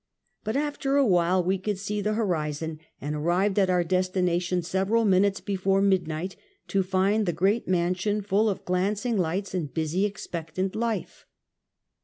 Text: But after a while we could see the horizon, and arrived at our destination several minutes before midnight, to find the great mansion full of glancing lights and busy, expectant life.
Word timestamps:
But 0.43 0.55
after 0.57 0.95
a 0.97 1.05
while 1.05 1.43
we 1.43 1.59
could 1.59 1.77
see 1.77 2.01
the 2.01 2.13
horizon, 2.15 2.79
and 2.99 3.15
arrived 3.15 3.59
at 3.59 3.69
our 3.69 3.83
destination 3.83 4.63
several 4.63 5.05
minutes 5.05 5.39
before 5.39 5.79
midnight, 5.79 6.35
to 6.69 6.81
find 6.81 7.27
the 7.27 7.31
great 7.33 7.67
mansion 7.67 8.23
full 8.23 8.49
of 8.49 8.65
glancing 8.65 9.15
lights 9.15 9.53
and 9.53 9.71
busy, 9.71 10.05
expectant 10.05 10.75
life. 10.75 11.27